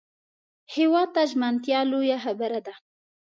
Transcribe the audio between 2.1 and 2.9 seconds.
خبره ده